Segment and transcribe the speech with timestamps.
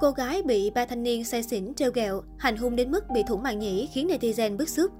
[0.00, 3.22] Cô gái bị ba thanh niên say xỉn trêu ghẹo, hành hung đến mức bị
[3.26, 4.90] thủng màng nhĩ khiến netizen bức xúc.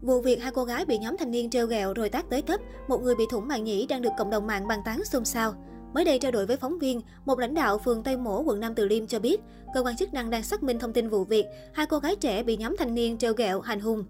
[0.00, 2.60] Vụ việc hai cô gái bị nhóm thanh niên trêu ghẹo rồi tác tới tấp,
[2.88, 5.54] một người bị thủng màng nhĩ đang được cộng đồng mạng bàn tán xôn xao.
[5.94, 8.74] Mới đây trao đổi với phóng viên, một lãnh đạo phường Tây Mỗ, quận Nam
[8.74, 9.40] Từ Liêm cho biết,
[9.74, 12.42] cơ quan chức năng đang xác minh thông tin vụ việc hai cô gái trẻ
[12.42, 14.04] bị nhóm thanh niên trêu ghẹo hành hung.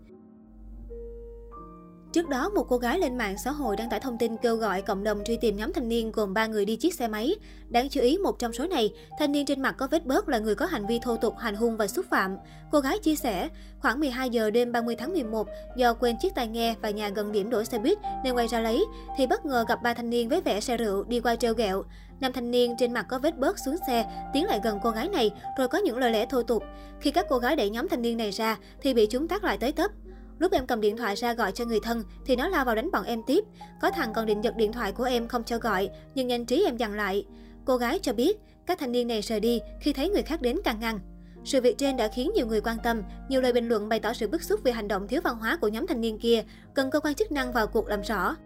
[2.12, 4.82] Trước đó, một cô gái lên mạng xã hội đăng tải thông tin kêu gọi
[4.82, 7.34] cộng đồng truy tìm nhóm thanh niên gồm 3 người đi chiếc xe máy.
[7.68, 10.38] Đáng chú ý, một trong số này, thanh niên trên mặt có vết bớt là
[10.38, 12.36] người có hành vi thô tục, hành hung và xúc phạm.
[12.72, 13.48] Cô gái chia sẻ,
[13.80, 15.46] khoảng 12 giờ đêm 30 tháng 11,
[15.76, 18.60] do quên chiếc tai nghe và nhà gần điểm đổ xe buýt nên quay ra
[18.60, 18.84] lấy,
[19.16, 21.82] thì bất ngờ gặp ba thanh niên với vẻ xe rượu đi qua treo ghẹo.
[22.20, 25.08] Nam thanh niên trên mặt có vết bớt xuống xe, tiến lại gần cô gái
[25.08, 26.62] này rồi có những lời lẽ thô tục.
[27.00, 29.58] Khi các cô gái đẩy nhóm thanh niên này ra thì bị chúng tác lại
[29.58, 29.90] tới tấp.
[30.40, 32.90] Lúc em cầm điện thoại ra gọi cho người thân thì nó lao vào đánh
[32.90, 33.44] bọn em tiếp.
[33.80, 36.64] Có thằng còn định giật điện thoại của em không cho gọi, nhưng nhanh trí
[36.64, 37.24] em dằn lại.
[37.64, 40.56] Cô gái cho biết, các thanh niên này rời đi khi thấy người khác đến
[40.64, 41.00] can ngăn.
[41.44, 44.12] Sự việc trên đã khiến nhiều người quan tâm, nhiều lời bình luận bày tỏ
[44.12, 46.42] sự bức xúc về hành động thiếu văn hóa của nhóm thanh niên kia,
[46.74, 48.36] cần cơ quan chức năng vào cuộc làm rõ.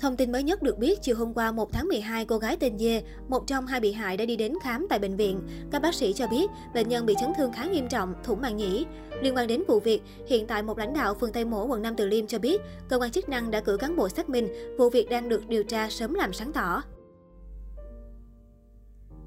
[0.00, 2.78] Thông tin mới nhất được biết, chiều hôm qua 1 tháng 12, cô gái tên
[2.78, 5.40] Dê, một trong hai bị hại đã đi đến khám tại bệnh viện.
[5.70, 8.56] Các bác sĩ cho biết, bệnh nhân bị chấn thương khá nghiêm trọng, thủng màng
[8.56, 8.86] nhĩ.
[9.22, 11.96] Liên quan đến vụ việc, hiện tại một lãnh đạo phường Tây Mỗ, quận Nam
[11.96, 14.90] Từ Liêm cho biết, cơ quan chức năng đã cử cán bộ xác minh, vụ
[14.90, 16.82] việc đang được điều tra sớm làm sáng tỏ.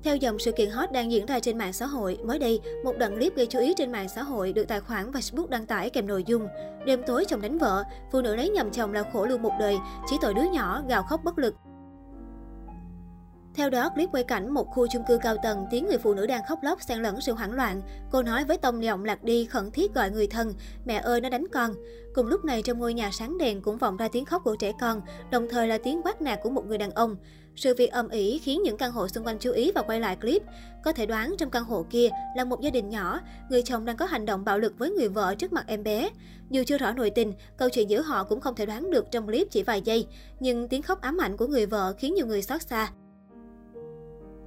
[0.04, 2.98] Theo dòng sự kiện hot đang diễn ra trên mạng xã hội, mới đây, một
[2.98, 5.90] đoạn clip gây chú ý trên mạng xã hội được tài khoản Facebook đăng tải
[5.90, 6.48] kèm nội dung.
[6.86, 9.78] Đêm tối chồng đánh vợ, phụ nữ lấy nhầm chồng là khổ luôn một đời,
[10.10, 11.56] chỉ tội đứa nhỏ gào khóc bất lực.
[13.56, 16.28] Theo đó, clip quay cảnh một khu chung cư cao tầng, tiếng người phụ nữ
[16.28, 17.82] đang khóc lóc xen lẫn sự hoảng loạn.
[18.12, 20.54] Cô nói với tông giọng lạc đi khẩn thiết gọi người thân,
[20.86, 21.74] mẹ ơi nó đánh con.
[22.14, 24.72] Cùng lúc này trong ngôi nhà sáng đèn cũng vọng ra tiếng khóc của trẻ
[24.80, 25.02] con,
[25.32, 27.16] đồng thời là tiếng quát nạt của một người đàn ông.
[27.56, 30.16] Sự việc âm ỉ khiến những căn hộ xung quanh chú ý và quay lại
[30.16, 30.42] clip.
[30.84, 33.98] Có thể đoán trong căn hộ kia là một gia đình nhỏ, người chồng đang
[33.98, 36.10] có hành động bạo lực với người vợ trước mặt em bé.
[36.50, 39.26] Dù chưa rõ nội tình, câu chuyện giữa họ cũng không thể đoán được trong
[39.26, 40.08] clip chỉ vài giây,
[40.40, 42.92] nhưng tiếng khóc ám ảnh của người vợ khiến nhiều người xót xa.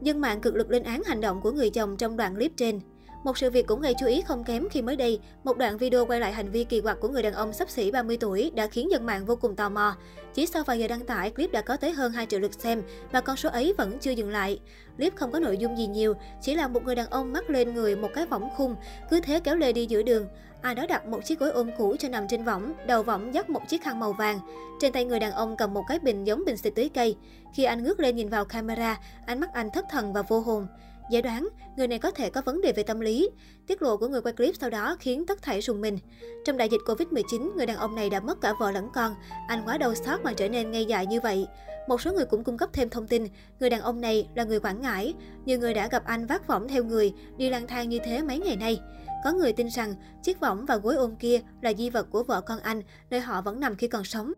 [0.02, 2.80] Dân mạng cực lực lên án hành động của người chồng trong đoạn clip trên.
[3.26, 6.06] Một sự việc cũng gây chú ý không kém khi mới đây, một đoạn video
[6.06, 8.66] quay lại hành vi kỳ quặc của người đàn ông sắp xỉ 30 tuổi đã
[8.66, 9.97] khiến dân mạng vô cùng tò mò.
[10.34, 12.82] Chỉ sau vài giờ đăng tải, clip đã có tới hơn 2 triệu lượt xem
[13.12, 14.60] và con số ấy vẫn chưa dừng lại.
[14.97, 17.75] Clip không có nội dung gì nhiều, chỉ là một người đàn ông mắc lên
[17.75, 18.76] người một cái võng khung,
[19.10, 20.26] cứ thế kéo lê đi giữa đường.
[20.62, 23.50] Ai đó đặt một chiếc gối ôm cũ cho nằm trên võng, đầu võng dắt
[23.50, 24.41] một chiếc khăn màu vàng.
[24.81, 27.16] Trên tay người đàn ông cầm một cái bình giống bình xịt tưới cây.
[27.54, 30.66] Khi anh ngước lên nhìn vào camera, ánh mắt anh thất thần và vô hồn.
[31.10, 33.30] Dễ đoán, người này có thể có vấn đề về tâm lý.
[33.66, 35.98] Tiết lộ của người quay clip sau đó khiến tất thảy rùng mình.
[36.44, 39.14] Trong đại dịch Covid-19, người đàn ông này đã mất cả vợ lẫn con.
[39.48, 41.46] Anh quá đau xót mà trở nên ngây dại như vậy.
[41.88, 43.26] Một số người cũng cung cấp thêm thông tin,
[43.60, 45.14] người đàn ông này là người Quảng Ngãi.
[45.44, 48.38] Nhiều người đã gặp anh vác võng theo người, đi lang thang như thế mấy
[48.38, 48.80] ngày nay.
[49.24, 52.40] Có người tin rằng chiếc võng và gối ôm kia là di vật của vợ
[52.40, 54.32] con anh, nơi họ vẫn nằm khi còn sống.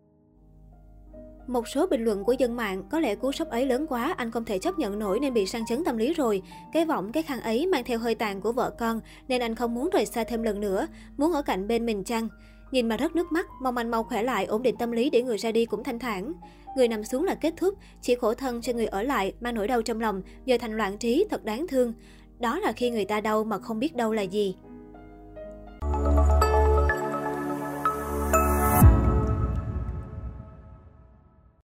[1.49, 4.31] Một số bình luận của dân mạng, có lẽ cú sốc ấy lớn quá, anh
[4.31, 6.41] không thể chấp nhận nổi nên bị sang chấn tâm lý rồi.
[6.73, 9.75] Cái vọng, cái khăn ấy mang theo hơi tàn của vợ con, nên anh không
[9.75, 10.87] muốn rời xa thêm lần nữa,
[11.17, 12.27] muốn ở cạnh bên mình chăng.
[12.71, 15.23] Nhìn mà rất nước mắt, mong anh mau khỏe lại, ổn định tâm lý để
[15.23, 16.33] người ra đi cũng thanh thản.
[16.77, 19.67] Người nằm xuống là kết thúc, chỉ khổ thân cho người ở lại, mang nỗi
[19.67, 21.93] đau trong lòng, giờ thành loạn trí, thật đáng thương.
[22.39, 24.55] Đó là khi người ta đau mà không biết đâu là gì.